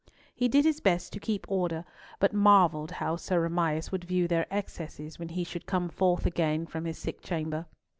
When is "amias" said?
3.47-3.91